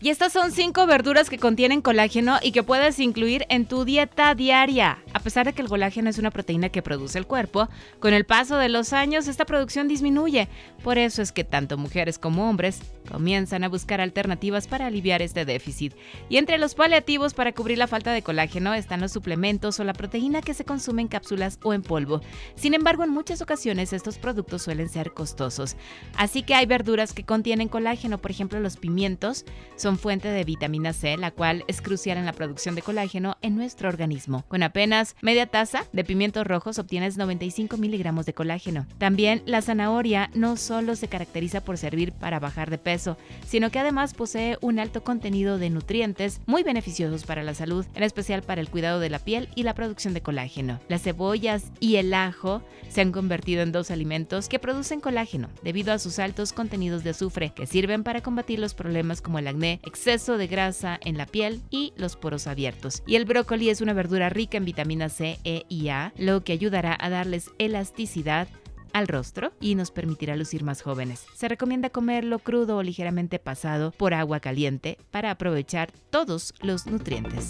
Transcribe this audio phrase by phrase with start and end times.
[0.00, 4.34] Y estas son cinco verduras que contienen colágeno y que puedes incluir en tu dieta
[4.34, 4.98] diaria.
[5.12, 8.24] A pesar de que el colágeno es una proteína que produce el cuerpo, con el
[8.24, 10.48] paso de los años esta producción disminuye.
[10.82, 15.44] Por eso es que tanto mujeres como hombres comienzan a buscar alternativas para aliviar este
[15.44, 15.94] déficit.
[16.28, 19.94] Y entre los paliativos para cubrir la falta de colágeno están los suplementos o la
[19.94, 22.20] proteína que se consume en cápsulas o en polvo.
[22.54, 25.76] Sin embargo, en muchas ocasiones estos productos suelen ser costosos.
[26.16, 29.44] Así que hay verduras que contienen colágeno, por ejemplo los pimientos,
[29.76, 33.56] son fuente de vitamina C, la cual es crucial en la producción de colágeno en
[33.56, 34.44] nuestro organismo.
[34.48, 38.86] Con apenas media taza de pimientos rojos obtienes 95 miligramos de colágeno.
[38.98, 43.78] También la zanahoria no solo se caracteriza por servir para bajar de peso, sino que
[43.78, 48.60] además posee un alto contenido de nutrientes muy beneficiosos para la salud, en especial para
[48.60, 50.80] el cuidado de la piel y la producción de colágeno.
[50.88, 52.62] Las cebollas y el ajo
[52.98, 57.10] se han convertido en dos alimentos que producen colágeno debido a sus altos contenidos de
[57.10, 61.26] azufre que sirven para combatir los problemas como el acné, exceso de grasa en la
[61.26, 63.04] piel y los poros abiertos.
[63.06, 66.52] Y el brócoli es una verdura rica en vitamina C, E y A, lo que
[66.52, 68.48] ayudará a darles elasticidad
[68.92, 71.24] al rostro y nos permitirá lucir más jóvenes.
[71.36, 77.46] Se recomienda comerlo crudo o ligeramente pasado por agua caliente para aprovechar todos los nutrientes.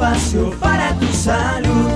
[0.00, 1.90] Espacio para tu salud.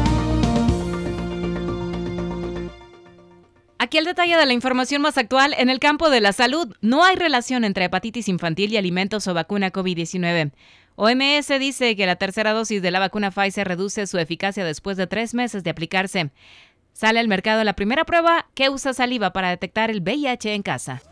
[3.78, 6.74] Aquí el detalle de la información más actual en el campo de la salud.
[6.82, 10.52] No hay relación entre hepatitis infantil y alimentos o vacuna COVID-19.
[10.96, 15.06] OMS dice que la tercera dosis de la vacuna Pfizer reduce su eficacia después de
[15.06, 16.30] tres meses de aplicarse.
[16.92, 21.02] Sale al mercado la primera prueba que usa saliva para detectar el VIH en casa.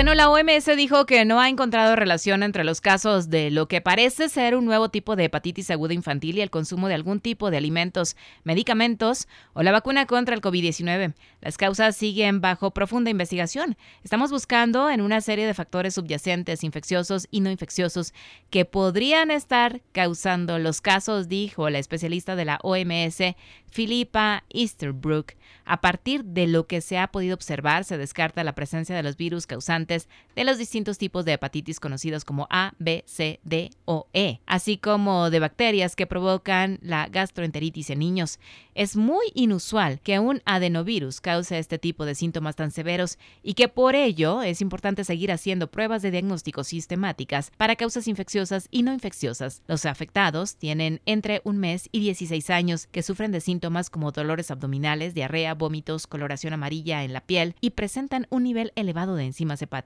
[0.00, 3.82] Bueno, la OMS dijo que no ha encontrado relación entre los casos de lo que
[3.82, 7.50] parece ser un nuevo tipo de hepatitis aguda infantil y el consumo de algún tipo
[7.50, 11.12] de alimentos, medicamentos o la vacuna contra el COVID-19.
[11.42, 13.76] Las causas siguen bajo profunda investigación.
[14.02, 18.14] Estamos buscando en una serie de factores subyacentes, infecciosos y no infecciosos,
[18.48, 23.34] que podrían estar causando los casos, dijo la especialista de la OMS,
[23.70, 25.34] Philippa Easterbrook.
[25.64, 29.16] A partir de lo que se ha podido observar, se descarta la presencia de los
[29.16, 34.06] virus causantes de los distintos tipos de hepatitis conocidos como A, B, C, D o
[34.12, 38.38] E, así como de bacterias que provocan la gastroenteritis en niños.
[38.74, 43.68] Es muy inusual que un adenovirus cause este tipo de síntomas tan severos y que
[43.68, 48.92] por ello es importante seguir haciendo pruebas de diagnóstico sistemáticas para causas infecciosas y no
[48.92, 49.62] infecciosas.
[49.66, 54.50] Los afectados tienen entre un mes y 16 años que sufren de síntomas como dolores
[54.50, 59.60] abdominales, diarrea, vómitos, coloración amarilla en la piel y presentan un nivel elevado de enzimas
[59.60, 59.79] hepáticas.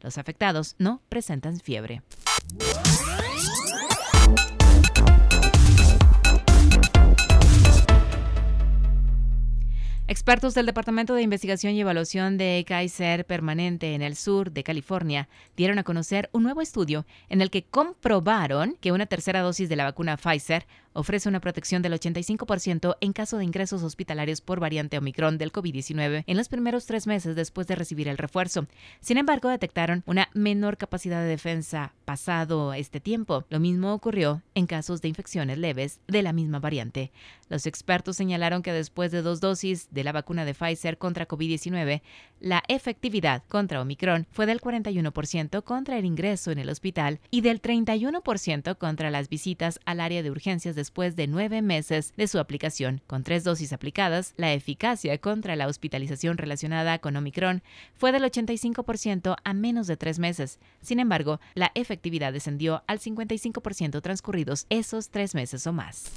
[0.00, 2.02] Los afectados no presentan fiebre.
[10.08, 15.28] Expertos del Departamento de Investigación y Evaluación de Kaiser Permanente en el sur de California
[15.56, 19.74] dieron a conocer un nuevo estudio en el que comprobaron que una tercera dosis de
[19.74, 20.64] la vacuna Pfizer
[20.96, 26.24] ofrece una protección del 85% en caso de ingresos hospitalarios por variante Omicron del COVID-19
[26.26, 28.66] en los primeros tres meses después de recibir el refuerzo.
[29.00, 33.44] Sin embargo, detectaron una menor capacidad de defensa pasado este tiempo.
[33.50, 37.12] Lo mismo ocurrió en casos de infecciones leves de la misma variante.
[37.48, 42.02] Los expertos señalaron que después de dos dosis de la vacuna de Pfizer contra COVID-19,
[42.38, 47.60] la efectividad contra Omicron fue del 41% contra el ingreso en el hospital y del
[47.60, 53.00] 31% contra las visitas al área de urgencias después de nueve meses de su aplicación.
[53.06, 57.62] Con tres dosis aplicadas, la eficacia contra la hospitalización relacionada con Omicron
[57.94, 60.60] fue del 85% a menos de tres meses.
[60.82, 66.12] Sin embargo, la efectividad descendió al 55% transcurridos esos tres meses o más.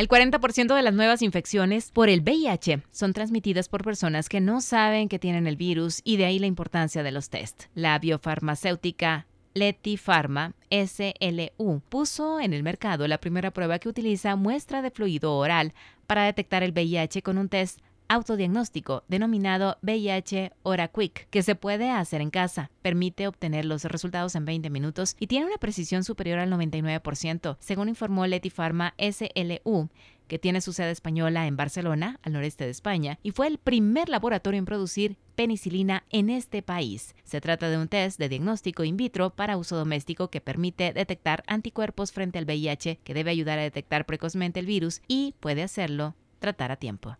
[0.00, 4.62] El 40% de las nuevas infecciones por el VIH son transmitidas por personas que no
[4.62, 7.64] saben que tienen el virus y de ahí la importancia de los test.
[7.74, 14.80] La biofarmacéutica Leti Pharma SLU puso en el mercado la primera prueba que utiliza muestra
[14.80, 15.74] de fluido oral
[16.06, 17.80] para detectar el VIH con un test
[18.10, 22.70] autodiagnóstico denominado VIH Hora Quick, que se puede hacer en casa.
[22.82, 27.88] Permite obtener los resultados en 20 minutos y tiene una precisión superior al 99%, según
[27.88, 29.88] informó Leti Pharma SLU
[30.26, 34.08] que tiene su sede española en Barcelona, al noreste de España, y fue el primer
[34.08, 37.16] laboratorio en producir penicilina en este país.
[37.24, 41.42] Se trata de un test de diagnóstico in vitro para uso doméstico que permite detectar
[41.48, 46.14] anticuerpos frente al VIH, que debe ayudar a detectar precozmente el virus y puede hacerlo
[46.40, 47.16] tratar a tiempo.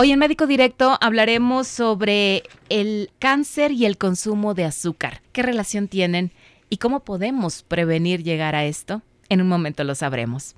[0.00, 5.22] Hoy en Médico Directo hablaremos sobre el cáncer y el consumo de azúcar.
[5.32, 6.30] ¿Qué relación tienen
[6.70, 9.02] y cómo podemos prevenir llegar a esto?
[9.28, 10.54] En un momento lo sabremos.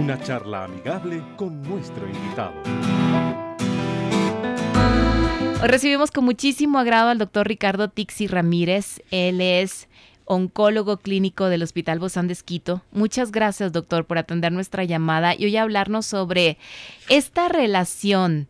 [0.00, 2.54] Una charla amigable con nuestro invitado.
[5.60, 9.02] Hoy recibimos con muchísimo agrado al doctor Ricardo Tixi Ramírez.
[9.10, 9.88] Él es
[10.24, 12.82] oncólogo clínico del Hospital Bozán de Esquito.
[12.92, 16.58] Muchas gracias, doctor, por atender nuestra llamada y hoy hablarnos sobre
[17.08, 18.46] esta relación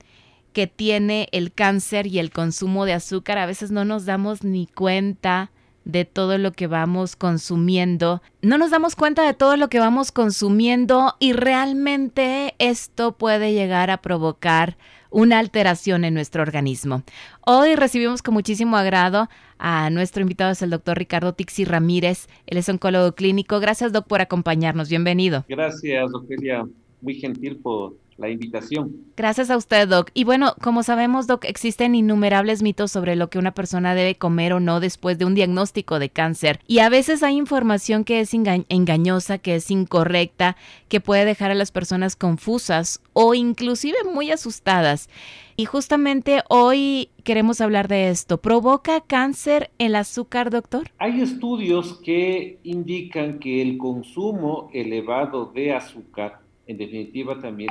[0.53, 3.39] que tiene el cáncer y el consumo de azúcar.
[3.39, 5.51] A veces no nos damos ni cuenta
[5.87, 8.21] de todo lo que vamos consumiendo.
[8.43, 13.89] No nos damos cuenta de todo lo que vamos consumiendo y realmente esto puede llegar
[13.89, 14.77] a provocar
[15.11, 17.03] una alteración en nuestro organismo.
[17.47, 19.29] Hoy recibimos con muchísimo agrado
[19.59, 23.61] a nuestro invitado, es el doctor Ricardo Tixi Ramírez, él es oncólogo clínico.
[23.61, 24.89] Gracias, doc, por acompañarnos.
[24.89, 25.45] Bienvenido.
[25.49, 26.67] Gracias, Ofelia.
[27.01, 28.97] Muy gentil por la invitación.
[29.17, 30.11] Gracias a usted, Doc.
[30.13, 34.53] Y bueno, como sabemos, Doc, existen innumerables mitos sobre lo que una persona debe comer
[34.53, 36.61] o no después de un diagnóstico de cáncer.
[36.67, 40.57] Y a veces hay información que es engañosa, que es incorrecta,
[40.89, 45.09] que puede dejar a las personas confusas o inclusive muy asustadas.
[45.57, 48.39] Y justamente hoy queremos hablar de esto.
[48.39, 50.91] ¿Provoca cáncer el azúcar, doctor?
[50.99, 57.71] Hay estudios que indican que el consumo elevado de azúcar en definitiva también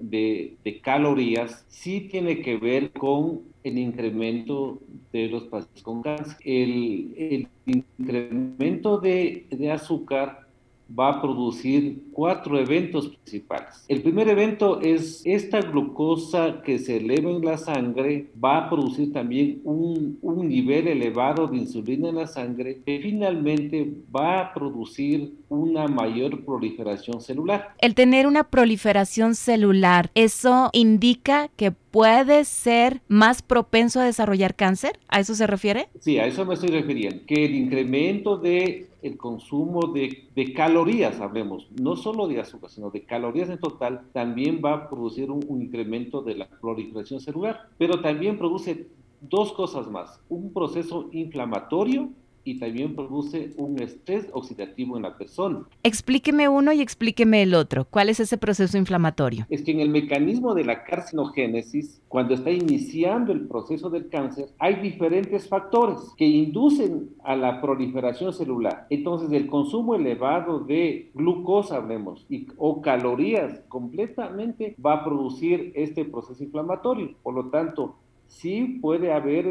[0.00, 4.80] de, de, calorías, sí tiene que ver con el incremento
[5.12, 6.38] de los pacientes con cáncer.
[6.44, 10.47] El, el incremento de, de azúcar
[10.88, 13.84] va a producir cuatro eventos principales.
[13.88, 19.12] El primer evento es esta glucosa que se eleva en la sangre va a producir
[19.12, 25.34] también un, un nivel elevado de insulina en la sangre que finalmente va a producir
[25.48, 27.74] una mayor proliferación celular.
[27.78, 34.98] El tener una proliferación celular, ¿eso indica que puede ser más propenso a desarrollar cáncer?
[35.08, 35.88] ¿A eso se refiere?
[36.00, 37.24] Sí, a eso me estoy refiriendo.
[37.26, 43.04] Que el incremento de el consumo de, calorías, hablemos, no solo de azúcar, sino de
[43.04, 48.00] calorías en total, también va a producir un, un incremento de la proliferación celular, pero
[48.00, 48.88] también produce
[49.20, 52.10] dos cosas más, un proceso inflamatorio
[52.48, 55.66] y también produce un estrés oxidativo en la persona.
[55.82, 57.84] Explíqueme uno y explíqueme el otro.
[57.84, 59.46] ¿Cuál es ese proceso inflamatorio?
[59.50, 64.48] Es que en el mecanismo de la carcinogénesis, cuando está iniciando el proceso del cáncer,
[64.58, 68.86] hay diferentes factores que inducen a la proliferación celular.
[68.88, 76.06] Entonces, el consumo elevado de glucosa, hablemos, y, o calorías completamente va a producir este
[76.06, 77.14] proceso inflamatorio.
[77.22, 77.96] Por lo tanto,
[78.26, 79.46] sí puede haber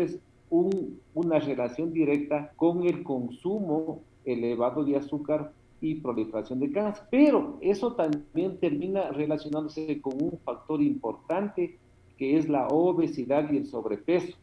[0.49, 5.51] una relación directa con el consumo elevado de azúcar
[5.81, 7.05] y proliferación de cáncer.
[7.11, 11.77] Pero eso también termina relacionándose con un factor importante
[12.17, 14.35] que es la obesidad y el sobrepeso.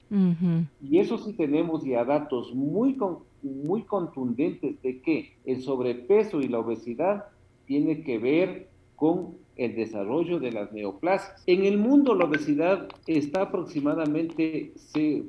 [0.81, 2.97] Y eso sí tenemos ya datos muy,
[3.43, 7.25] muy contundentes de que el sobrepeso y la obesidad
[7.67, 11.43] tiene que ver con el desarrollo de las neoplasias.
[11.47, 15.25] En el mundo la obesidad está aproximadamente, se,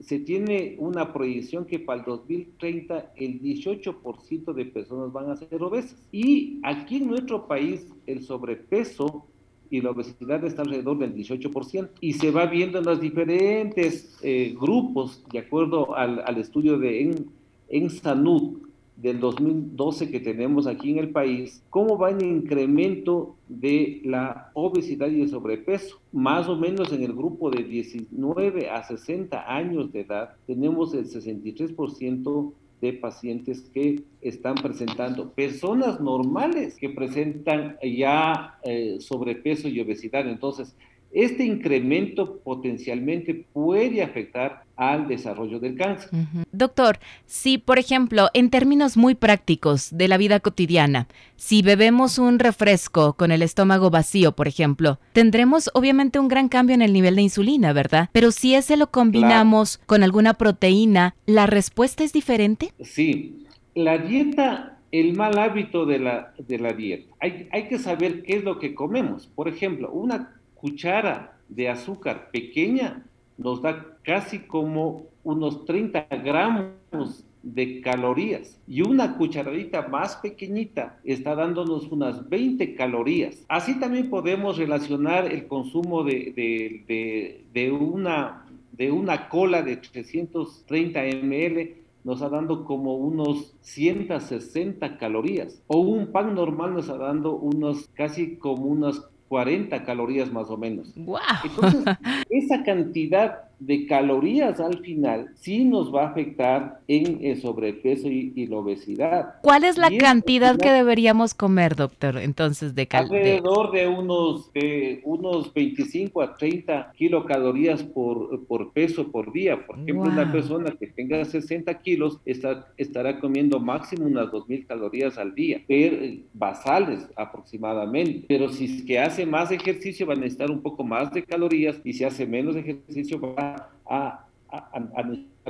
[0.00, 5.62] se tiene una proyección que para el 2030 el 18% de personas van a ser
[5.62, 5.96] obesas.
[6.10, 9.26] Y aquí en nuestro país el sobrepeso
[9.70, 11.90] y la obesidad está alrededor del 18%.
[12.00, 17.02] Y se va viendo en los diferentes eh, grupos, de acuerdo al, al estudio de
[17.02, 17.26] en,
[17.68, 18.65] en Sanud,
[18.96, 25.08] del 2012 que tenemos aquí en el país, cómo va el incremento de la obesidad
[25.08, 26.00] y el sobrepeso.
[26.12, 31.06] Más o menos en el grupo de 19 a 60 años de edad, tenemos el
[31.06, 40.28] 63% de pacientes que están presentando, personas normales que presentan ya eh, sobrepeso y obesidad.
[40.28, 40.74] Entonces,
[41.12, 46.10] este incremento potencialmente puede afectar al desarrollo del cáncer.
[46.52, 52.38] Doctor, si por ejemplo, en términos muy prácticos de la vida cotidiana, si bebemos un
[52.38, 57.16] refresco con el estómago vacío, por ejemplo, tendremos obviamente un gran cambio en el nivel
[57.16, 58.10] de insulina, ¿verdad?
[58.12, 62.72] Pero si ese lo combinamos con alguna proteína, ¿la respuesta es diferente?
[62.80, 67.12] Sí, la dieta el mal hábito de la, de la dieta.
[67.20, 69.26] Hay, hay, que saber qué es lo que comemos.
[69.26, 73.04] Por ejemplo, una cuchara de azúcar pequeña
[73.38, 81.36] nos da casi como unos 30 gramos de calorías y una cucharadita más pequeñita está
[81.36, 83.44] dándonos unas 20 calorías.
[83.48, 91.00] Así también podemos relacionar el consumo de, de, de, una, de una cola de 330
[91.22, 95.60] ml nos está dando como unos 160 calorías.
[95.66, 100.56] O un pan normal nos está dando unos casi como unas 40 calorías más o
[100.56, 100.94] menos.
[100.96, 101.18] Wow.
[101.44, 101.84] Entonces,
[102.30, 108.46] esa cantidad de calorías al final sí nos va a afectar en el sobrepeso y,
[108.46, 109.34] la obesidad.
[109.42, 113.20] ¿Cuál es la cantidad que deberíamos comer, doctor, entonces de calorías?
[113.20, 119.66] Alrededor de unos, de unos 25 a 30 kilocalorías por, por peso por día.
[119.66, 125.18] Por ejemplo, una persona que tenga 60 kilos está, estará comiendo máximo unas 2.000 calorías
[125.18, 128.26] al día, per, basales aproximadamente.
[128.28, 131.80] Pero si es que hace más ejercicio va a necesitar un poco más de calorías
[131.84, 133.55] y si hace menos ejercicio va a,
[133.88, 134.26] a,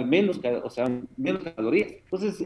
[0.05, 1.93] menos, o sea, menos calorías.
[2.05, 2.45] Entonces,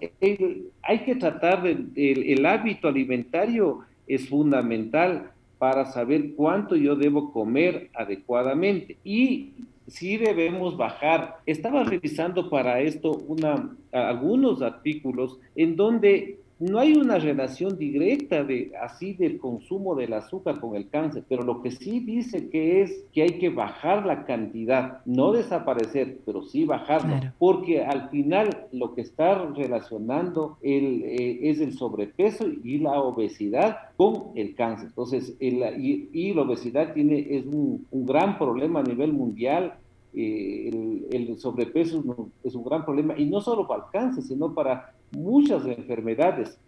[0.83, 7.91] hay que tratar de, el, hábito alimentario es fundamental para saber cuánto yo debo comer
[7.95, 8.97] adecuadamente.
[9.05, 9.53] Y
[9.91, 11.39] si debemos bajar.
[11.47, 18.73] Estaba revisando para esto una, algunos artículos en donde no hay una relación directa de
[18.83, 23.07] así del consumo del azúcar con el cáncer, pero lo que sí dice que es
[23.13, 28.95] que hay que bajar la cantidad, no desaparecer, pero sí bajarla, porque al final lo
[28.95, 34.89] que está relacionando el, eh, es el sobrepeso y la obesidad con el cáncer.
[34.89, 39.75] Entonces, y, la obesidad tiene, es un, gran problema a nivel mundial.
[40.13, 42.03] Eh, el, el, sobrepeso
[42.43, 46.59] es un gran problema y no solo para el cáncer, sino para muchas enfermedades.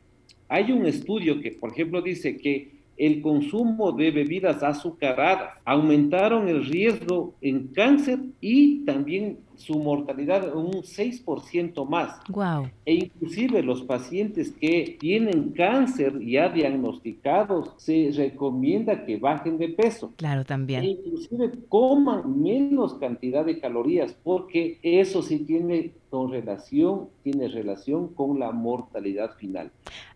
[0.48, 6.64] Hay un estudio que, por ejemplo, dice que el consumo de bebidas azucaradas aumentaron el
[6.64, 12.20] riesgo en cáncer y también su mortalidad un 6% más.
[12.28, 12.68] Wow.
[12.84, 20.12] E inclusive los pacientes que tienen cáncer ya diagnosticados, se recomienda que bajen de peso.
[20.16, 20.84] Claro, también.
[20.84, 28.08] E inclusive coman menos cantidad de calorías, porque eso sí tiene con relación, tiene relación
[28.08, 29.70] con la mortalidad final.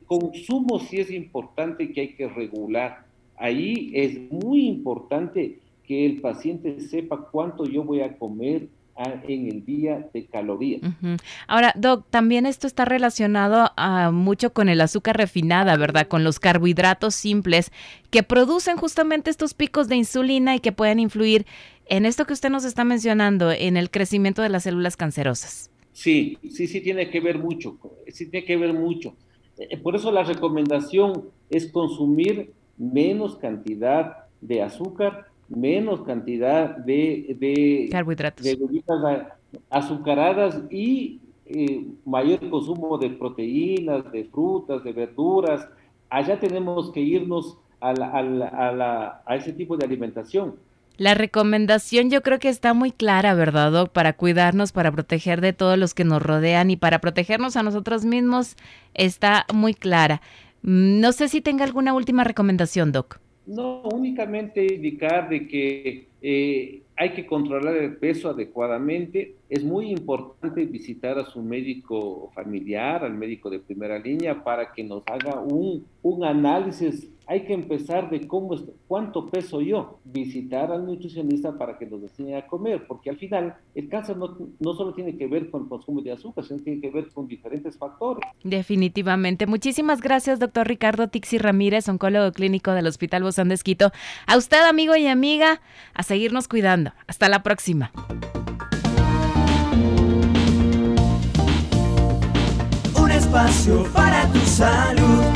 [0.07, 3.07] Consumo sí es importante que hay que regular.
[3.37, 9.65] Ahí es muy importante que el paciente sepa cuánto yo voy a comer en el
[9.65, 10.81] día de calorías.
[11.47, 16.09] Ahora, Doc, también esto está relacionado a, mucho con el azúcar refinada, ¿verdad?
[16.09, 17.73] Con los carbohidratos simples
[18.11, 21.47] que producen justamente estos picos de insulina y que pueden influir
[21.87, 25.71] en esto que usted nos está mencionando, en el crecimiento de las células cancerosas.
[25.93, 29.15] Sí, sí, sí tiene que ver mucho, sí tiene que ver mucho.
[29.59, 37.89] Eh, por eso la recomendación es consumir menos cantidad de azúcar menos cantidad de, de
[37.91, 39.27] carbohidratos, de bebidas
[39.71, 45.69] azucaradas y eh, mayor consumo de proteínas, de frutas, de verduras.
[46.11, 50.55] Allá tenemos que irnos a, a, a ese tipo de alimentación.
[50.99, 53.91] La recomendación yo creo que está muy clara, ¿verdad, Doc?
[53.91, 58.07] Para cuidarnos, para proteger de todos los que nos rodean y para protegernos a nosotros
[58.07, 58.57] mismos
[58.95, 60.23] está muy clara.
[60.63, 63.19] Mm, no sé si tenga alguna última recomendación, Doc.
[63.47, 69.37] No, únicamente indicar de que eh, hay que controlar el peso adecuadamente.
[69.49, 74.83] Es muy importante visitar a su médico familiar, al médico de primera línea, para que
[74.83, 80.71] nos haga un, un análisis hay que empezar de cómo es, cuánto peso yo, visitar
[80.71, 84.75] al nutricionista para que nos enseñe a comer, porque al final el cáncer no, no
[84.75, 87.77] solo tiene que ver con el consumo de azúcar, sino tiene que ver con diferentes
[87.77, 88.23] factores.
[88.45, 89.47] Definitivamente.
[89.47, 93.91] Muchísimas gracias, doctor Ricardo Tixi Ramírez, oncólogo clínico del Hospital Bozán de Esquito.
[94.27, 95.61] A usted, amigo y amiga,
[95.95, 96.93] a seguirnos cuidando.
[97.09, 97.91] Hasta la próxima.
[102.95, 105.36] Un espacio para tu salud.